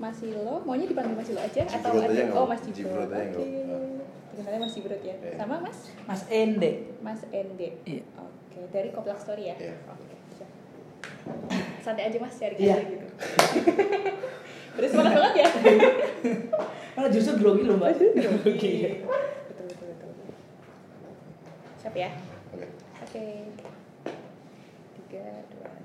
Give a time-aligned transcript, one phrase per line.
[0.00, 3.04] Masilo, maunya dipanggil Masilo aja atau ada oh Mas Jibrot.
[3.04, 3.44] Jibrot aja Oke.
[3.44, 3.76] apa.
[4.32, 5.14] Terkenalnya Mas ya.
[5.36, 5.78] Sama Mas
[6.08, 6.70] Mas Ende.
[7.04, 7.68] Mas Ende.
[7.84, 8.02] Iya.
[8.16, 9.56] Oke, dari Koplak Story ya.
[9.60, 9.76] Iya.
[9.92, 10.16] Oke.
[10.40, 10.50] siap.
[11.84, 13.06] Santai aja Mas cari aja gitu.
[14.80, 15.48] Udah semangat banget ya.
[16.96, 18.00] Malah justru grogi loh mbak.
[18.00, 19.04] Grogi.
[19.52, 20.10] betul betul betul.
[21.76, 22.08] Siap ya.
[22.56, 22.66] Oke.
[23.04, 23.24] Oke.
[24.96, 25.79] Tiga, dua.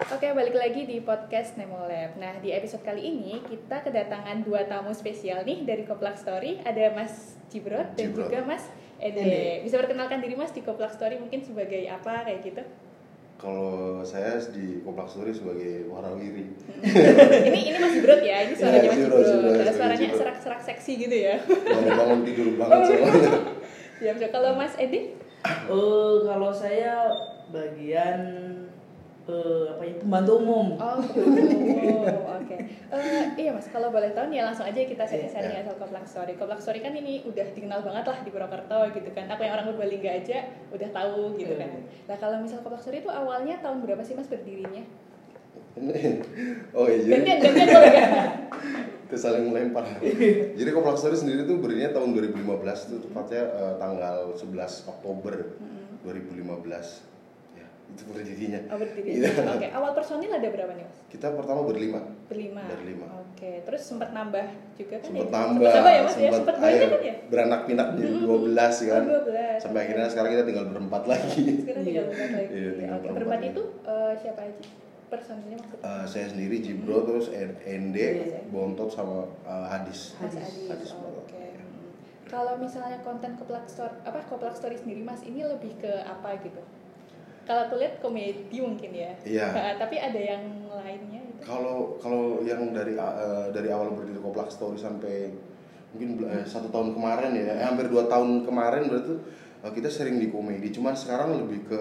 [0.00, 2.16] Oke, balik lagi di podcast Nemo Lab.
[2.16, 6.56] Nah, di episode kali ini kita kedatangan dua tamu spesial nih dari Koplak Story.
[6.64, 8.32] Ada Mas Jibrot dan Jibrot.
[8.32, 8.64] juga Mas
[8.96, 9.20] Ede.
[9.20, 9.44] Ede.
[9.60, 12.64] Bisa perkenalkan diri Mas di Koplak Story mungkin sebagai apa kayak gitu?
[13.36, 16.48] Kalau saya di Komplak Story sebagai warawiri.
[17.52, 21.16] ini ini Mas Jibrot ya, ini suaranya Iya, Mas Karena sebagai suaranya serak-serak seksi gitu
[21.28, 21.36] ya.
[21.44, 23.32] Bangun-bangun tidur banget soalnya.
[24.00, 25.12] Ya, kalau Mas Ede?
[25.44, 27.12] Eh kalau saya
[27.52, 28.20] bagian
[29.30, 30.66] eh apa ya pembantu umum.
[30.74, 32.56] Oh, oh, oke.
[32.90, 35.62] Eh, iya mas, kalau boleh tahu nih langsung aja kita sharing-sharing Iya.
[35.62, 36.34] ya soal Koplak Story.
[36.34, 39.30] Koplak Story kan ini udah dikenal banget lah di Purwokerto gitu kan.
[39.30, 41.70] Aku yang orang Purbalingga aja udah tahu gitu kan.
[41.70, 41.80] Iya.
[42.06, 44.82] Nah kalau misal Koplak Story itu awalnya tahun berapa sih mas berdirinya?
[46.76, 48.10] oh iya jadi Gantian, gantian boleh nggak?
[49.06, 49.86] itu saling melempar.
[50.54, 54.50] jadi Komplak Story sendiri tuh berdirinya tahun 2015 itu tepatnya eh, tanggal 11
[54.86, 55.34] Oktober
[56.02, 57.09] 2015.
[57.90, 58.60] Ya, itu berdirinya.
[58.66, 59.08] Oh berdiri.
[59.16, 59.30] Iya.
[59.50, 60.98] Oke, awal personil ada berapa nih mas?
[61.08, 62.00] Kita pertama berlima.
[62.26, 62.62] Berlima.
[62.64, 63.06] Berlima.
[63.20, 65.32] Oke, terus sempat nambah juga kan Sempet ya?
[65.32, 66.20] nambah, Sempet nambah ya mas ya?
[66.22, 67.14] sempet Sempat banyak kan ya?
[67.26, 68.54] beranak pinak jadi 12
[68.86, 69.02] kan.
[69.02, 69.58] Oh, 12.
[69.58, 71.42] Sampai akhirnya sekarang kita tinggal berempat lagi.
[71.58, 72.08] Sekarang tinggal Iya.
[72.08, 72.48] berempat lagi.
[72.52, 74.62] Iya, tinggal Oke, berempat berempat itu eh, siapa aja?
[75.10, 75.82] Personilnya maksudnya?
[75.90, 78.40] Eh, saya sendiri Jibro terus N- Ende, Iya.
[78.46, 80.14] Bontot sama eh, Hadis.
[80.16, 80.38] Hadis.
[80.38, 80.68] Adis.
[80.70, 81.18] Hadis Oh.
[81.18, 81.34] Oke.
[81.50, 81.90] Hmm.
[82.24, 86.62] Kalau misalnya konten Koplak Story apa Koplak Story sendiri Mas ini lebih ke apa gitu?
[87.50, 89.10] Kalau aku lihat komedi mungkin ya.
[89.26, 89.46] Iya.
[89.50, 91.42] Nah, tapi ada yang lainnya gitu.
[91.42, 95.34] Kalau kalau yang dari eh, dari awal berdiri Koplak Story sampai
[95.90, 99.18] mungkin eh, satu tahun kemarin ya, eh, hampir dua tahun kemarin berarti
[99.66, 100.70] eh, kita sering di komedi.
[100.70, 101.80] Cuman sekarang lebih ke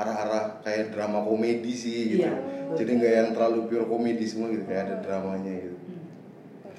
[0.00, 2.24] arah-arah kayak drama komedi sih gitu.
[2.24, 2.80] Iya.
[2.80, 5.76] Jadi nggak yang terlalu pure komedi semua gitu, kayak ada dramanya gitu.
[5.84, 6.00] Hmm.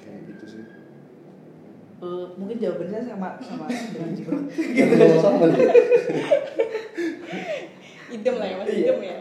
[0.02, 0.62] Kayak gitu sih.
[2.02, 4.50] Eh, mungkin jawabannya sama sama dengan Jibrot.
[4.50, 5.70] Gitu sama nih.
[8.12, 8.78] Idem lah ya Mas, Iya.
[8.84, 9.16] idem ya.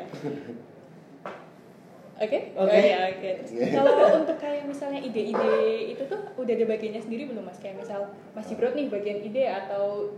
[2.22, 2.70] Oke, Oke.
[2.70, 3.30] Oh, iya, oke.
[3.42, 3.74] Terus Oke.
[3.74, 5.54] Kalau untuk kayak misalnya ide-ide
[5.90, 7.58] itu tuh udah ada bagiannya sendiri belum mas?
[7.58, 10.14] Kayak misal Mas Jibrot nih bagian ide atau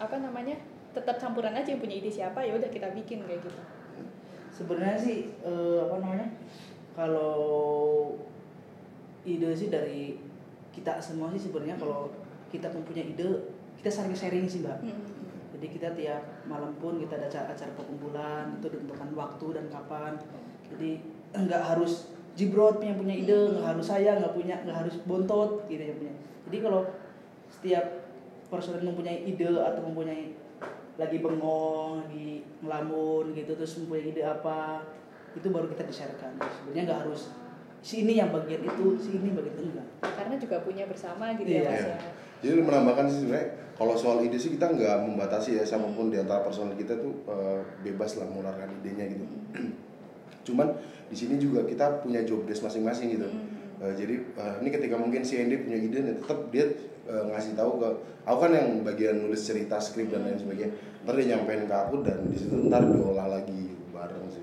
[0.00, 0.56] apa namanya
[0.96, 3.60] tetap campuran aja yang punya ide siapa ya udah kita bikin kayak gitu.
[4.56, 6.28] Sebenarnya sih eh, apa namanya?
[6.96, 7.36] Kalau
[9.28, 10.16] ide sih dari
[10.72, 12.08] kita semua sih sebenarnya kalau
[12.48, 13.52] kita mempunyai ide
[13.84, 14.80] kita saling sharing sih mbak.
[14.80, 15.17] Hmm.
[15.58, 20.14] Jadi kita tiap malam pun kita ada acara, acara perkumpulan itu ditentukan waktu dan kapan.
[20.70, 20.90] Jadi
[21.34, 25.82] nggak harus Jibrot yang punya ide, nggak harus saya nggak punya, nggak harus bontot gitu
[25.82, 26.14] yang punya.
[26.46, 26.86] Jadi kalau
[27.50, 27.84] setiap
[28.46, 30.38] personel mempunyai ide atau mempunyai
[30.94, 34.86] lagi bengong, lagi ngelamun gitu terus mempunyai ide apa
[35.34, 36.38] itu baru kita di-sharekan.
[36.38, 37.34] Sebenarnya nggak harus
[37.82, 39.86] si ini yang bagian itu, si ini bagian itu enggak.
[40.06, 41.58] Karena juga punya bersama gitu Iya.
[41.58, 41.90] ya mas Iya.
[41.90, 41.98] ya.
[42.38, 46.18] Jadi menambahkan sih sebenarnya kalau soal ide sih kita nggak membatasi ya siapa pun di
[46.18, 49.24] antara personal kita tuh eh, bebas lah mengeluarkan idenya gitu.
[50.50, 50.74] Cuman
[51.08, 53.30] di sini juga kita punya job desk masing-masing gitu.
[53.78, 56.66] Eh, jadi eh, ini ketika mungkin si Andy punya ide, nih, tetap dia
[57.06, 57.88] eh, ngasih tahu ke
[58.26, 60.74] aku kan yang bagian nulis cerita, skrip dan lain sebagainya.
[61.06, 64.42] Ntar dia nyampein ke aku dan di situ ntar diolah lagi bareng sih.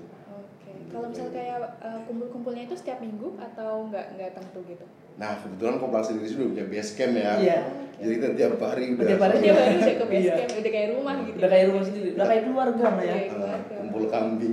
[0.86, 4.84] Kalau misal kayak uh, kumpul-kumpulnya itu setiap minggu atau nggak nggak tentu gitu?
[5.16, 7.32] Nah kebetulan Koplang sendiri sudah punya base camp ya.
[7.40, 7.60] Iya.
[7.96, 10.34] Jadi kita tiap hari udah Tiap hari Dia baru udah ke base Iya.
[10.36, 11.36] camp, udah kayak rumah gitu.
[11.40, 13.14] Udah kayak rumah sendiri, udah kayak keluarga lah ya.
[13.16, 13.16] Iya.
[13.32, 14.52] eh, kumpul kambing.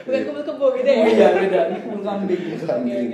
[0.00, 1.04] Bukan kumpul-kumpul gitu ya?
[1.04, 2.40] Iya beda, ini kumpul kambing.
[2.56, 3.08] Oke Kambing.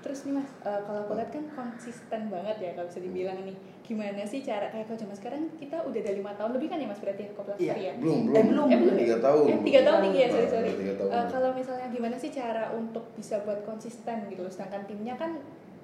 [0.00, 3.52] Terus nih mas, eh, kalau aku lihat kan konsisten banget ya kalau bisa dibilang nih.
[3.84, 6.86] Gimana sih cara kayak kalau zaman sekarang kita udah ada lima tahun lebih kan ya
[6.86, 7.74] mas berarti Koplas Iya.
[7.74, 7.92] ya?
[7.98, 8.36] belum belum.
[8.36, 9.02] Eh, belum, Eh, belum ya?
[9.02, 9.44] Tiga tahun.
[9.44, 10.70] Eh, tiga tahun tinggi ya, sorry sorry.
[10.88, 15.36] Eh, kalau misalnya gimana sih cara untuk bisa buat konsisten gitu loh, sedangkan timnya kan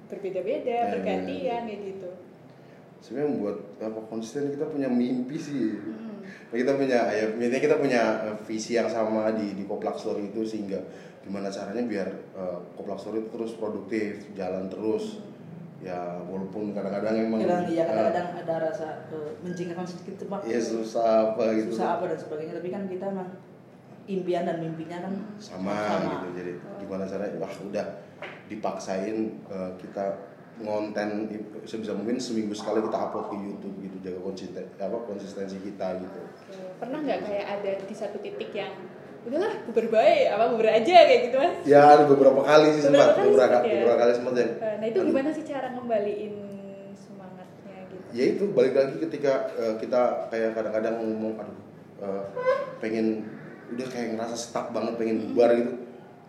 [0.07, 2.09] berbeda-beda, Iya, bergantian iya, kayak gitu.
[2.97, 6.17] sebenarnya membuat apa konsisten kita punya mimpi sih Hmm.
[6.49, 10.81] kita punya ya kita punya eh, visi yang sama di di Koplak Story itu sehingga
[11.27, 12.07] gimana caranya biar
[12.39, 15.19] eh, Koplak Story itu terus produktif jalan terus.
[15.77, 20.41] Ya walaupun kadang-kadang emang Kadang iya eh, kadang-kadang ada rasa uh, menjengkelkan sedikit pak.
[20.49, 21.77] ya susah apa gitu.
[21.77, 23.29] Susah apa dan sebagainya, tapi kan kita mah
[24.09, 26.51] impian dan mimpinya kan sama, gitu jadi
[26.81, 27.37] gimana caranya?
[27.37, 27.85] Wah udah
[28.49, 30.05] dipaksain eh, kita
[30.57, 31.29] ngonten
[31.69, 36.21] sebisa mungkin seminggu sekali kita upload ke YouTube gitu jaga konsisten apa konsistensi kita gitu.
[36.81, 38.73] Pernah nggak kayak ada di satu titik yang
[39.25, 40.25] udahlah bubar baik.
[40.29, 41.55] Apa bubar aja kayak gitu mas.
[41.63, 43.73] Ya ada beberapa kali sih Beberapa sempat kali beberapa ya?
[43.81, 46.35] beberapa kali sempat ya Eh, nah itu gimana sih cara ngembaliin
[46.93, 48.03] semangatnya gitu?
[48.13, 51.57] Ya itu balik lagi ketika eh, kita kayak kadang-kadang ngomong aduh
[52.03, 52.23] eh,
[52.77, 53.25] pengen
[53.67, 55.73] udah kayak ngerasa stuck banget pengen bubar gitu.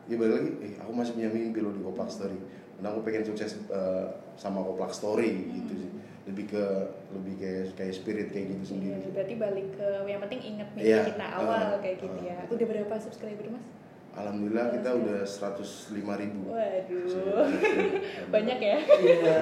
[0.08, 2.38] Ya balik lagi eh aku masih punya mimpi loh di Koplak Story.
[2.78, 5.90] Dan aku pengen sukses eh, sama Koplak Story gitu sih
[6.28, 6.64] lebih ke
[7.10, 9.08] lebih kayak kayak spirit kayak gitu Iya, sendiri.
[9.10, 12.36] berarti balik ke yang penting inget nih Iya, kita awal eh, kayak gitu ya.
[12.38, 12.46] eh.
[12.48, 13.66] udah berapa subscriber mas?
[14.12, 16.40] Alhamdulillah kita udah 105 ribu.
[16.50, 17.46] Waduh.
[18.28, 18.76] Banyak ya?
[18.82, 19.38] Iya.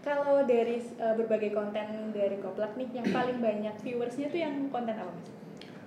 [0.00, 4.94] kalau dari eh, berbagai konten dari Koplak nih yang paling banyak viewersnya tuh yang konten
[4.94, 5.28] apa mas?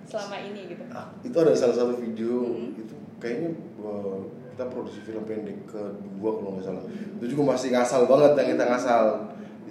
[0.06, 0.82] Selama ini gitu.
[0.88, 2.78] Ah, itu ada salah satu video Mhm.
[2.78, 4.20] itu kayaknya uh,
[4.50, 6.82] kita produksi film pendek kedua kalau nggak salah.
[7.16, 9.04] Itu juga masih ngasal banget yang kita ngasal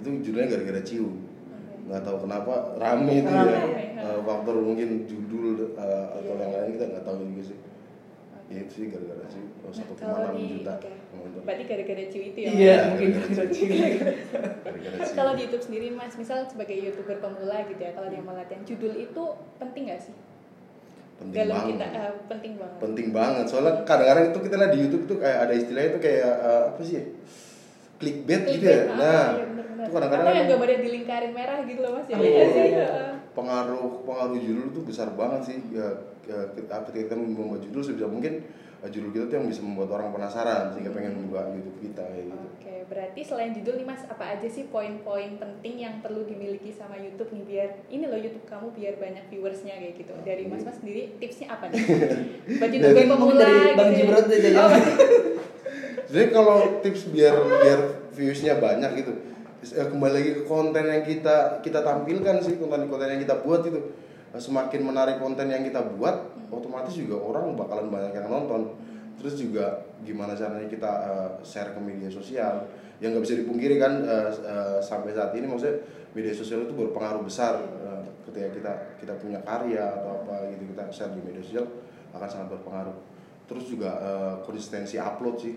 [0.06, 1.14] itu judulnya gara-gara cium.
[1.18, 1.90] Oke.
[1.90, 3.62] nggak tahu kenapa rame itu ya.
[3.98, 7.58] Uh, faktor mungkin judul uh, atau yang lain kita nggak tahu juga sih.
[8.46, 10.74] Ya itu sih gara-gara sih oh, Nah, satu kalau enam juta.
[11.42, 13.70] berarti gara-gara ciu itu ya Iya, mungkin gara-gara cium.
[15.18, 18.62] kalau di YouTube sendiri mas misal sebagai youtuber pemula gitu ya kalau dia mau latihan
[18.62, 19.22] judul itu
[19.58, 20.14] penting gak sih?
[21.18, 21.70] Penting dalam banget.
[21.74, 22.78] kita eh, penting banget.
[22.78, 23.44] Penting banget.
[23.50, 26.80] Soalnya kadang-kadang itu kita lihat di YouTube tuh kayak ada istilahnya tuh kayak uh, apa
[26.86, 27.04] sih ya?
[27.96, 29.44] Clickbait gitu ya Clickbait, ah, nah iya
[29.78, 32.68] itu kadang-kadang yang emang- gambarnya dilingkarin merah gitu loh mas ya iya sih.
[32.74, 33.10] Heeh.
[33.32, 35.86] pengaruh pengaruh judul tuh besar banget sih ya,
[36.24, 38.42] ya kita ketika kita membuat judul sebisa mungkin
[38.78, 42.26] eh, judul kita tuh yang bisa membuat orang penasaran sehingga pengen membuka YouTube kita kayak
[42.26, 46.68] gitu Oke, berarti selain judul nih Mas, apa aja sih poin-poin penting yang perlu dimiliki
[46.68, 50.12] sama YouTube nih biar ini loh YouTube kamu biar banyak viewersnya kayak gitu.
[50.20, 51.78] Dari Mas Mas sendiri tipsnya apa nih?
[52.58, 54.02] YouTuber Dari- pemula dari Bang gitu ya.
[54.02, 54.26] Jibrot.
[54.56, 54.70] Oh,
[56.06, 57.80] jadi kalau tips biar biar
[58.14, 59.12] viewsnya banyak gitu
[59.74, 63.80] eh, kembali lagi ke konten yang kita kita tampilkan sih konten-konten yang kita buat itu
[64.36, 68.76] Eh, semakin menarik konten yang kita buat otomatis juga orang bakalan banyak yang nonton.
[69.16, 72.68] Terus juga gimana caranya kita eh, share ke media sosial.
[73.00, 75.80] Yang nggak bisa dipungkiri kan eh, eh, sampai saat ini maksudnya
[76.12, 80.84] media sosial itu berpengaruh besar eh, ketika kita kita punya karya atau apa gitu kita
[80.92, 81.66] share di media sosial
[82.12, 82.96] akan sangat berpengaruh.
[83.48, 85.54] Terus juga eh, konsistensi upload sih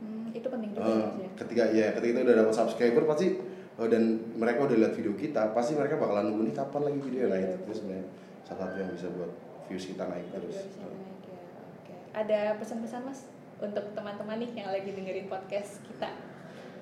[0.00, 1.28] hmm, itu penting juga Mas ya.
[1.36, 3.26] ketika ya ketika kita udah dapat subscriber pasti
[3.74, 4.02] eh, dan
[4.34, 7.54] mereka udah lihat video kita pasti mereka bakalan nunggu nih kapan lagi video nah Iya,
[7.56, 8.06] itu sebenarnya
[8.42, 9.30] salah satu yang bisa buat
[9.64, 11.38] views kita naik Buat terus viewersnya naik ya.
[11.76, 11.92] Oke.
[12.12, 13.20] Ada pesan-pesan Mas
[13.58, 16.10] untuk teman-teman nih yang lagi dengerin podcast kita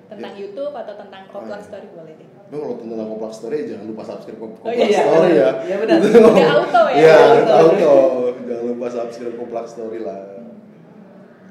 [0.09, 0.41] tentang Ya.
[0.41, 1.69] YouTube atau tentang Koplak Oh, iya.
[1.69, 2.29] Story boleh deh.
[2.41, 5.01] tapi kalau tentang Koplak Story jangan lupa subscribe Kop- Oh, Koplak iya.
[5.03, 5.97] Story ya Iya, benar.
[5.99, 6.97] Itu- Udah auto ya?
[6.97, 7.55] Iya Auto.
[7.61, 7.93] auto
[8.41, 10.21] jangan lupa subscribe Koplak Story lah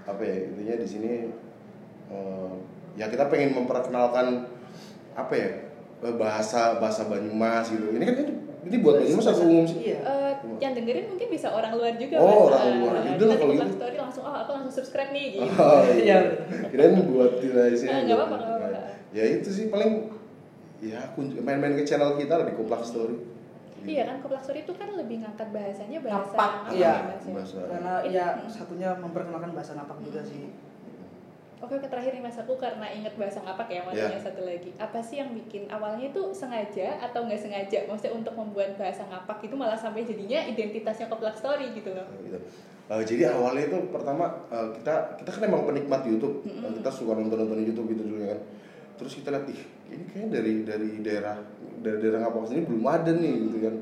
[0.05, 1.11] apa ya intinya di sini
[2.07, 2.51] eh,
[2.95, 4.47] ya kita pengen memperkenalkan
[5.13, 5.49] apa ya
[6.01, 8.33] eh, bahasa bahasa Banyumas gitu ini kan ini,
[8.65, 9.97] ini buat Banyumas atau umum sih Iya.
[10.01, 12.93] Eh, yang dengerin mungkin bisa orang luar juga Oh, orang Eh, luar.
[13.01, 13.73] nanti kalau gitu.
[13.73, 15.49] Story langsung oh aku langsung subscribe nih gitu.
[15.53, 15.97] Oh Iya.
[16.05, 16.17] iya.
[16.69, 17.89] Kirain buat di sini.
[17.89, 18.81] Ah, nggak apa-apa, nggak apa-apa.
[19.13, 20.13] Ya itu sih paling
[20.77, 21.01] ya
[21.41, 23.17] main-main ke channel kita lah di Koplak Story.
[23.81, 26.85] Iya kan Koplak Story itu kan lebih ngangkat bahasanya bahasa Ngapak, apa iya.
[26.85, 27.33] ya, ya?
[27.33, 27.57] Bahasa.
[27.65, 30.53] Karena ya satunya memperkenalkan bahasa napak juga sih.
[31.57, 34.05] Oke, oke terakhir nih Mas aku karena inget bahasa ngapak ya Iya.
[34.07, 34.69] tanya satu lagi.
[34.77, 37.89] Apa sih yang bikin awalnya itu sengaja atau nggak sengaja?
[37.89, 42.05] Maksudnya untuk membuat bahasa ngapak itu malah sampai jadinya identitasnya Koplak Story gitu loh.
[42.21, 42.37] gitu.
[42.87, 47.17] Eh, jadi awalnya itu pertama eh, kita kita kan emang penikmat YouTube, Eh, kita suka
[47.17, 48.39] nonton nonton YouTube gitu dulu kan.
[48.95, 51.35] Terus kita lihat ih ini kayaknya dari dari daerah
[51.81, 53.75] dari daerah Ngapak sini belum ada nih gitu kan.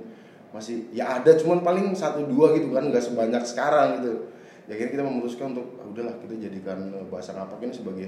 [0.51, 4.32] Masih ya ada cuman paling satu dua gitu kan nggak sebanyak sekarang gitu.
[4.65, 8.07] Ya akhirnya kita memutuskan untuk ah, udahlah kita jadikan eh, bahasa Ngapak ini sebagai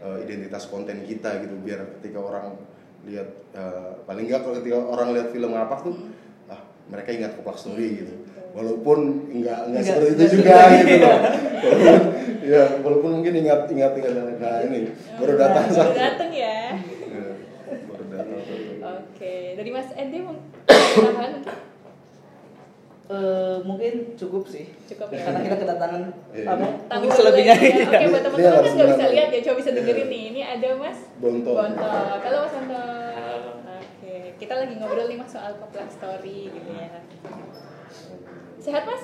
[0.00, 1.54] eh, identitas konten kita gitu.
[1.60, 2.56] Biar ketika orang
[3.04, 5.94] lihat eh, paling nggak kalau ketika orang lihat film Ngapak tuh
[6.48, 8.14] ah mereka ingat Koplak Story gitu.
[8.50, 11.04] Walaupun enggak enggak Enggak, seperti itu juga gitu itu.
[11.04, 11.18] loh.
[11.60, 12.02] Walaupun
[12.40, 14.88] ya walaupun mungkin ingat ingat ingat nah ini
[15.20, 16.72] baru datang Baru datang ya.
[17.04, 17.26] Ya,
[17.84, 18.40] baru datang
[18.80, 20.48] Oke, dari Mas Ende mungkin
[23.10, 24.70] mungkin Eh, mungkin cukup sih.
[24.86, 25.18] cukup ya.
[25.20, 26.46] Karena kita kedatangan Iya.
[26.48, 26.66] apa?
[26.86, 27.54] Tamu Mungkin selebihnya.
[27.54, 27.66] ya.
[27.82, 29.76] Oke, Ini- buat teman-teman kan harus nggak bisa lihat ya, coba bisa Iya.
[29.76, 30.22] dengerin nih.
[30.30, 31.54] Ini ada Mas Bontot.
[31.56, 32.18] Bontot.
[32.20, 33.12] Halo Mas Bontot.
[33.12, 33.50] Halo.
[33.80, 36.88] Oke, kita lagi ngobrol nih Mas soal Koplak Story gitu ya.
[38.58, 39.02] Sehat Mas?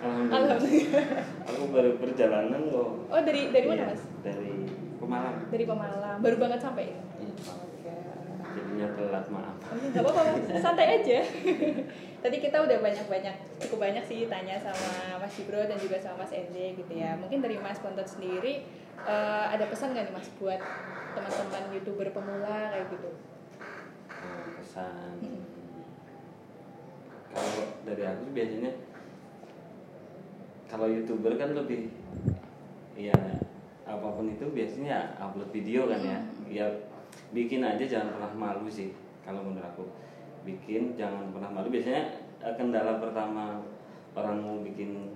[0.00, 0.56] Alhamdulillah.
[0.56, 1.04] Alhamdulillah.
[1.44, 2.88] Aku baru perjalanan loh.
[3.06, 4.02] Oh dari dari mana Iya, Mas?
[4.22, 4.52] Dari
[4.96, 5.36] Pemalang.
[5.46, 6.18] Dari Pemalang.
[6.18, 6.84] Baru banget sampai.
[6.88, 7.32] Iya.
[7.50, 7.92] Oke.
[8.54, 9.56] Jadinya telat maaf.
[9.66, 10.22] Oh, nggak apa-apa,
[10.62, 11.18] santai aja.
[12.24, 16.32] Tadi kita udah banyak-banyak, cukup banyak sih tanya sama Mas Jibro dan juga sama Mas
[16.32, 17.18] Ende gitu ya.
[17.18, 18.64] Mungkin dari Mas Pontot sendiri
[19.04, 20.60] eh, ada pesan nggak nih Mas buat
[21.18, 23.10] teman-teman youtuber pemula kayak gitu?
[24.08, 25.14] Nah, pesan.
[25.20, 25.42] Hmm.
[27.34, 28.70] Kalau dari aku biasanya
[30.70, 31.90] kalau youtuber kan lebih
[32.94, 33.14] ya
[33.84, 36.18] apa pun itu biasanya upload video kan ya
[36.48, 36.66] ya
[37.34, 38.94] bikin aja jangan pernah malu sih
[39.26, 39.84] kalau menurut aku.
[40.46, 41.68] Bikin jangan pernah malu.
[41.68, 42.02] Biasanya
[42.40, 43.58] eh, kendala pertama
[44.14, 45.10] orang mau bikin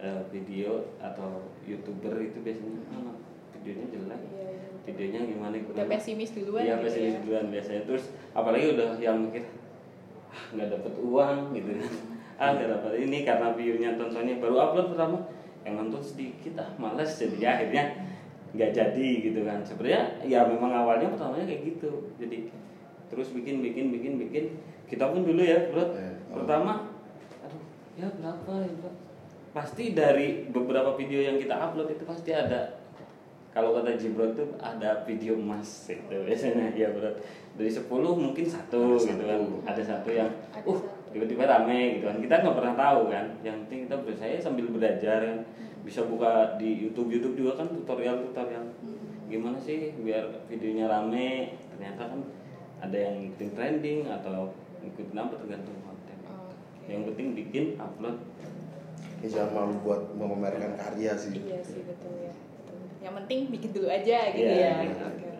[0.00, 3.14] eh, video atau youtuber itu biasanya "Ah,
[3.52, 4.66] videonya jelek Iya, iya.
[4.82, 7.20] videonya gimana Udah pesimis duluan iya gitu pesimis ya.
[7.22, 7.82] duluan biasanya.
[7.86, 9.44] Terus apalagi udah yang mikir
[10.32, 11.70] "Ah, nggak dapet uang gitu
[12.40, 14.40] ah nggak dapet ini karena view-nya tontonnya.
[14.40, 15.18] Baru upload pertama
[15.62, 17.12] yang nonton sedikit ah males.
[17.12, 17.84] Jadi ya akhirnya
[18.52, 19.64] nggak jadi gitu kan.
[19.64, 22.12] Sebenarnya ya memang awalnya pertamanya kayak gitu.
[22.20, 22.52] Jadi
[23.08, 24.44] terus bikin bikin bikin bikin.
[24.88, 25.84] Kita pun dulu ya bro.
[25.92, 26.12] Iya.
[26.32, 26.88] pertama
[27.44, 27.62] aduh
[27.96, 28.92] ya berapa ya bro?
[29.52, 32.80] Pasti dari beberapa video yang kita upload itu pasti ada.
[33.52, 37.12] Kalau kata Jibro tuh ada video emas itu biasanya ya bro.
[37.52, 37.84] Dari 10
[38.16, 39.40] mungkin satu Ada gitu kan.
[39.68, 40.80] ada satu yang Ada uh
[41.12, 42.16] tiba-tiba rame gitu kan.
[42.16, 43.26] Kita nggak pernah tahu kan.
[43.44, 45.38] Yang penting kita berusaha sambil belajar kan
[45.82, 48.64] bisa buka di YouTube YouTube juga kan tutorial tutorial
[49.26, 52.20] gimana sih biar videonya rame ternyata kan
[52.82, 54.50] ada yang ngikutin trending atau
[54.82, 56.86] ngikutin apa tergantung konten Oke.
[56.90, 58.18] yang penting bikin upload
[59.22, 61.30] Ya, jangan malu buat memamerkan karya sih.
[61.46, 62.34] Iya sih betul ya.
[62.34, 62.78] Betul.
[63.06, 64.74] Yang penting bikin dulu aja gitu Iya, ya.
[64.82, 64.94] iya.
[64.98, 65.31] Oke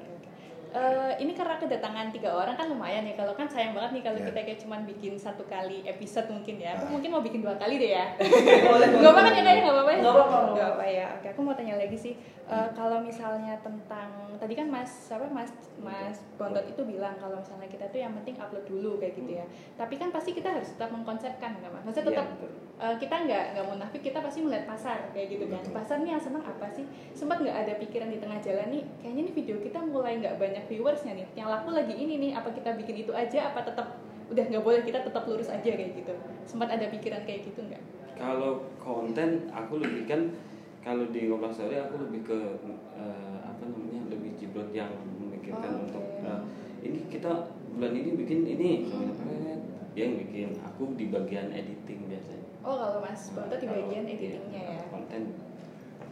[0.73, 3.12] Eh, ini karena kedatangan tiga orang kan lumayan ya.
[3.12, 4.26] Kalau kan sayang banget nih kalau Iya.
[4.29, 6.73] kita kayak cuman bikin satu kali episode mungkin ya.
[6.75, 6.91] Aku Ah.
[6.91, 8.17] mungkin mau bikin dua kali deh ya.
[8.73, 9.12] Boleh, Gak boleh.
[9.12, 9.99] apa kan ya nggak apa-apa ya?
[10.00, 11.07] Nggak apa-apa, nggak Nggak apa ya.
[11.12, 12.14] Oke aku mau tanya lagi sih.
[12.43, 17.69] Eh, kalau misalnya tentang tadi kan Mas siapa Mas Mas Bontot itu bilang kalau misalnya
[17.69, 19.47] kita tuh yang penting upload dulu kayak gitu ya.
[19.76, 21.85] Tapi kan pasti kita harus tetap mengkonsepkan nggak Mas?
[21.85, 22.50] Maksudnya Iya, tetap betul.
[22.83, 25.62] Eh, kita nggak nggak munafik kita pasti melihat pasar kayak gitu kan.
[25.62, 25.71] Betul.
[25.79, 26.83] pasar nih yang senang apa sih?
[27.15, 30.67] Sempat nggak ada pikiran di tengah jalan nih kayaknya nih video kita mulai nggak banyak
[30.67, 31.27] viewersnya nih.
[31.39, 34.03] Yang laku lagi ini nih apa kita bikin itu aja apa tetap
[34.35, 36.11] udah nggak boleh kita tetap lurus aja kayak gitu.
[36.43, 37.83] Sempat ada pikiran kayak gitu nggak?
[38.19, 40.35] Kalau konten aku lebih kan
[40.83, 42.39] kalau di Kompas Story aku lebih ke
[42.99, 46.41] eh, apa namanya lebih jibrot yang Oh, memikirkan untuk eh,
[46.83, 47.31] ini kita
[47.79, 48.91] bulan ini bikin ini
[49.95, 54.14] dia yang bikin aku di bagian editing biasanya oh kalau mas Bontot di bagian iya,
[54.14, 55.23] editingnya ya konten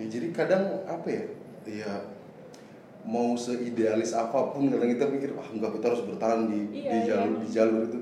[0.00, 1.24] Ya, jadi kadang apa ya?
[1.68, 1.92] Ya
[3.04, 6.98] mau seidealis apa pun kadang kita mikir wah enggak kita harus bertahan di Iya, di
[7.04, 7.40] jalur iya.
[7.44, 7.98] di jalur itu.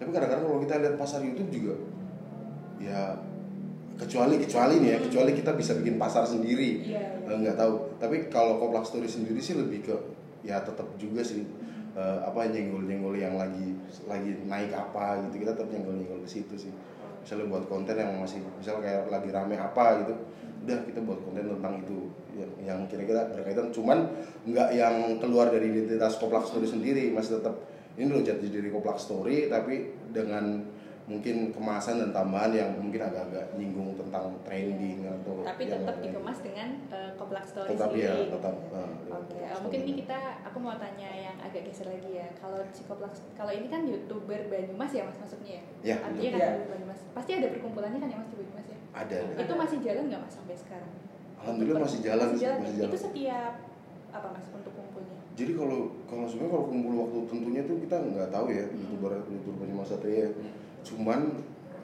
[0.00, 1.74] Tapi kadang-kadang kalau kita lihat pasar YouTube juga
[2.80, 3.20] ya
[4.00, 6.88] kecuali kecuali nih ya, kecuali kita bisa bikin pasar sendiri.
[6.88, 7.28] Iya, iya.
[7.28, 8.00] Eh, nggak tahu.
[8.00, 9.94] Tapi kalau Koplak Story sendiri sih lebih ke
[10.40, 11.44] ya tetap juga sih
[11.92, 13.76] eh, apa nyenggol-nyenggol yang lagi
[14.08, 16.72] lagi naik apa gitu kita tetap nyenggol-nyenggol ke situ sih.
[17.22, 20.14] Misalnya buat konten yang masih misalnya kayak lagi rame apa gitu,
[20.66, 21.98] udah kita buat konten tentang itu
[22.62, 23.70] yang, kira-kira berkaitan.
[23.70, 24.10] Cuman
[24.46, 27.62] nggak yang keluar dari identitas Koplak Story sendiri masih tetap
[27.98, 30.64] ini loh jati diri Koplak Story tapi dengan
[31.02, 36.38] mungkin kemasan dan tambahan yang mungkin agak-agak nyinggung tentang trending atau tapi yang tetap dikemas
[36.40, 38.32] dengan eh, koplak story Tetap, sendiri gitu.
[38.32, 42.10] tetap, eh, oke koplak eh, mungkin ini kita aku mau tanya yang agak geser lagi
[42.14, 46.30] ya kalau si koplak kalau ini kan youtuber Banyumas ya mas masuknya ya Ya, artinya
[46.30, 46.46] kan betul.
[46.54, 49.34] youtuber Banyumas pasti ada perkumpulannya kan ya mas di Banyumas ya ada ada.
[49.36, 50.90] itu masih jalan nggak mas sampai sekarang
[51.36, 52.78] Alhamdulillah masih jalan masih sih, jalan, masih ya?
[52.78, 52.88] jalan.
[52.88, 53.52] itu setiap
[54.12, 58.28] apa mas untuk kumpulnya Jadi kalau kalau sebenarnya kalau kumpul waktu tentunya tuh kita nggak
[58.30, 58.76] tahu ya Hmm.
[58.78, 60.28] youtuber youtuber Banyumas Satria.
[60.82, 61.20] Cuman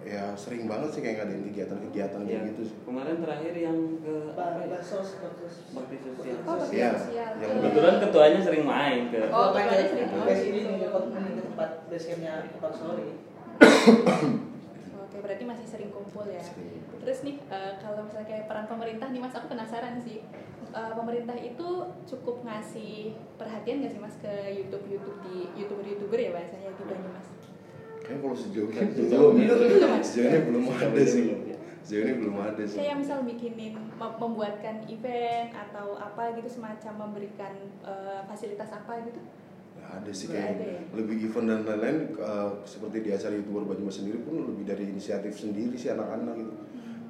[0.00, 2.28] ya sering banget sih kayak ngadain kegiatan-kegiatan Iya.
[2.31, 2.76] kayak gitu sih.
[2.83, 4.78] kemarin terakhir yang ke apa ya?
[4.78, 7.33] Bakti sosial Oh, bakti Iya, sosial.
[7.37, 10.37] yang kebetulan ketuanya sering main ke Oh, ketuanya sering main.
[10.38, 10.99] sini nih, ke
[11.45, 13.09] tempat basecampnya Kotak Story.
[14.99, 16.78] oke berarti masih sering kumpul ya Sering.
[17.00, 20.23] terus nih eh, kalau misalnya kayak peran pemerintah nih mas aku penasaran sih
[20.69, 21.64] Eh, pemerintah itu
[22.05, 26.85] cukup ngasih perhatian nggak sih mas ke YouTube YouTube di youtuber youtuber ya bahasanya di
[26.85, 27.25] Banyumas
[28.08, 29.90] Kayaknya kalau sejauh ini belum, ini belum.
[30.00, 31.24] sejauh ini belum ada sih.
[31.26, 31.56] Belum, ya.
[31.78, 32.76] Sejauh ini belum ada sih.
[32.78, 39.20] kayak misal bikinin mem- membuatkan event atau apa gitu semacam memberikan eh, fasilitas apa gitu
[39.74, 40.80] Nggak ada sih kayak ada ya?
[40.94, 45.32] lebih event dan lain-lain eh, seperti di acara youtuber Banyumas sendiri pun lebih dari inisiatif
[45.34, 46.52] sendiri sih anak-anak gitu.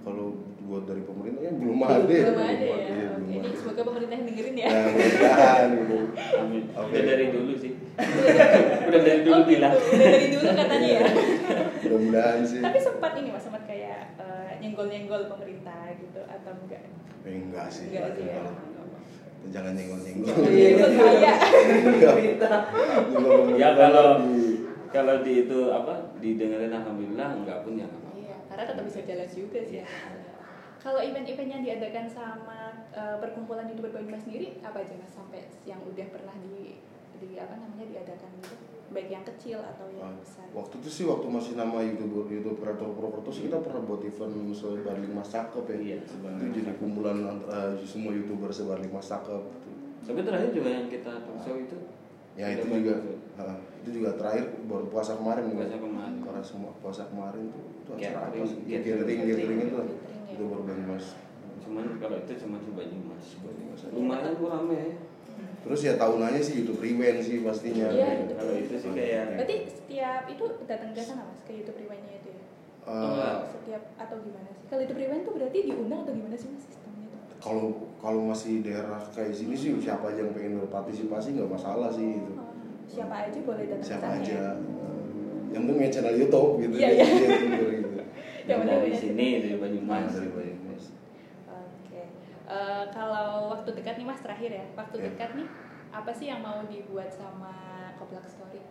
[0.00, 0.26] Kalau
[0.60, 2.06] buat dari pemerintah ya belum ada.
[2.06, 3.56] belum ada ya Iya, Oke, belum ini ada.
[3.56, 5.96] semoga pemerintah yang dengerin ya Nah, mudah-mudahan gitu.
[6.34, 6.62] Amin.
[6.70, 7.72] Udah dari dulu sih.
[8.88, 9.50] Udah dari dulu Oh, gitu.
[9.50, 9.74] bilang.
[9.74, 11.02] Udah dari dulu katanya ya
[11.78, 12.60] Mudah-mudahan sih.
[12.60, 16.82] tapi sempat ini mas sempat kayak eh, nyenggol-nyenggol pemerintah gitu atau enggak
[17.22, 17.86] Eh, enggak sih.
[17.88, 18.42] enggak sih ya
[19.48, 20.34] Jangan nyenggol-nyenggol.
[20.44, 21.32] Iya.
[22.02, 22.54] Pemerintah.
[23.54, 24.08] Ya kalau
[24.88, 28.10] kalau di itu apa didengerin alhamdulillah enggak pun ya apa-apa.
[28.14, 29.80] Iya, karena tetap bisa jalan juga sih.
[30.78, 32.58] Kalau event-event yang diadakan sama
[32.90, 36.80] eh, perkumpulan youtuber Banyumas sendiri apa aja mas sampai yang udah pernah di
[37.18, 41.04] di apa namanya diadakan gitu baik yang kecil atau yang Ah, besar Waktu itu sih
[41.04, 45.64] waktu masih nama youtuber youtuber kreator Purwokerto sih kita pernah buat event sebarling mas cakep
[45.68, 45.76] ya.
[45.76, 49.42] Iya, Itu Mas jadi kumpulan antara semua youtuber sebarling mas cakep.
[49.44, 49.68] gitu.
[50.08, 51.76] Tapi terakhir juga yang kita show itu
[52.38, 53.18] Ya itu juga, tuh.
[53.36, 55.50] ah, itu juga terakhir baru puasa kemarin.
[55.50, 55.82] Puasa kan?
[55.82, 56.16] kemarin.
[56.22, 58.58] Karena semua puasa kemarin tuh itu acara apa sih?
[58.62, 58.78] catering.
[59.02, 59.74] Catering, catering itu.
[59.74, 60.32] Catering, ya.
[60.32, 61.04] Itu baru Banyumas.
[61.58, 63.24] Cuman kalau itu cuma di Banyumas.
[63.42, 63.80] Banyumas.
[63.90, 64.90] Lumayan kok rame ya.
[65.68, 67.92] Terus ya tahunannya sih YouTube Rewind sih pastinya.
[67.92, 72.14] Iya, Kalau itu sih kayak berarti setiap itu datang ke sana mas ke YouTube Rewind-nya
[72.16, 72.42] itu ya
[72.88, 76.64] Eh, setiap atau gimana sih kalau YouTube Rewind tuh berarti diundang atau gimana sih mas
[76.64, 77.64] sistemnya tuh kalau
[78.00, 82.32] kalau masih daerah kayak sini sih siapa aja yang pengen berpartisipasi nggak masalah sih itu.
[82.32, 82.48] Oh,
[82.88, 84.48] siapa aja boleh datang siapa ke sana aja ya?
[85.48, 87.28] yang penting punya channel YouTube gitu Iya, ya, iya.
[87.36, 87.66] gitu
[88.48, 90.12] Yang penting dari punya sini dari Banyumas.
[92.48, 95.04] Eh, kalau waktu dekat nih mas terakhir ya, waktu Ya.
[95.06, 95.48] dekat nih
[95.90, 97.52] apa sih yang mau dibuat sama
[97.94, 98.64] Koplak Story?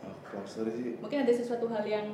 [0.00, 2.06] ah Cluster sih Mungkin ada sesuatu hal yang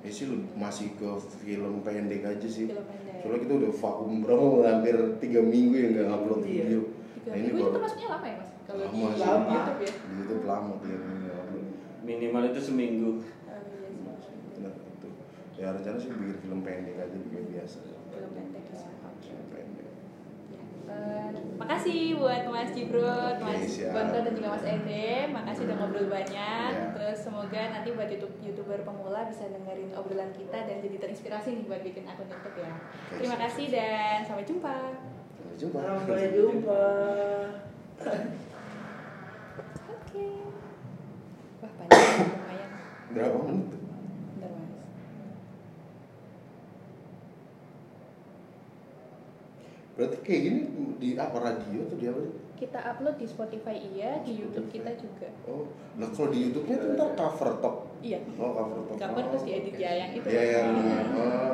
[0.00, 1.04] ya sih lu masih ke
[1.38, 3.20] film pendek aja sih film pendek.
[3.20, 6.48] soalnya kita udah vakum berapa hampir tiga minggu ya nggak upload Iya.
[6.64, 6.80] video
[7.12, 8.50] Tiga nah ini minggu itu baru termasuknya lama ya mas?
[8.62, 9.20] Kalau di Lama sih.
[9.20, 9.50] Lama.
[9.52, 9.92] YouTube ya?
[9.92, 11.66] di YouTube lama tiga minggu nggak upload
[12.02, 13.10] Minimal itu seminggu.
[13.12, 13.20] Oh,
[13.52, 14.34] iya sih.
[14.58, 15.08] nah itu
[15.54, 17.78] ya rencana sih bikin film pendek aja kayak biasa
[18.08, 18.80] Film pendek ya.
[20.92, 23.64] Eh, makasih buat Mas Jibrut, Mas.
[23.88, 25.26] Bonto dan juga Mas Ede.
[25.28, 26.70] Makasih udah ngobrol banyak.
[26.74, 26.92] Ya.
[26.92, 31.64] Terus semoga nanti buat YouTube youtuber pemula bisa dengerin obrolan kita dan jadi terinspirasi nih
[31.64, 32.72] buat bikin akun YouTube ya.
[32.76, 33.76] Oke, Terima siap, kasih siap.
[33.78, 34.76] dan sampai jumpa.
[35.32, 36.82] sampai jumpa Sampai jumpa.
[39.88, 40.26] Oke.
[41.58, 42.70] Wah panjang lumayan.
[43.12, 43.80] berapa menit tuh?
[43.80, 44.70] Bentar mas.
[49.92, 50.60] Berarti kayak gini
[50.96, 52.34] di apa radio atau di apa sih?
[52.62, 55.28] Kita upload di Spotify iya, di YouTube kita juga.
[55.50, 55.66] Oh,
[55.98, 57.76] nah kalau di YouTube-nya tuh ntar cover top.
[58.00, 58.22] Iya.
[58.38, 58.96] Oh, cover top.
[59.02, 59.82] Cover Oh, terus diedit oke.
[59.82, 60.26] ya, yang itu.
[60.30, 60.66] Iya, yang
[61.18, 61.50] Ah,